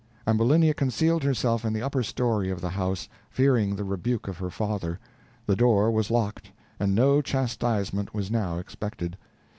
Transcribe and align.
Ambulinia 0.25 0.73
concealed 0.73 1.21
herself 1.21 1.63
in 1.63 1.73
the 1.73 1.83
upper 1.83 2.01
story 2.01 2.49
of 2.49 2.59
the 2.59 2.71
house, 2.71 3.07
fearing 3.29 3.75
the 3.75 3.83
rebuke 3.83 4.27
of 4.27 4.39
her 4.39 4.49
father; 4.49 4.97
the 5.45 5.55
door 5.55 5.91
was 5.91 6.09
locked, 6.09 6.49
and 6.79 6.95
no 6.95 7.21
chastisement 7.21 8.11
was 8.11 8.31
now 8.31 8.57
expected. 8.57 9.15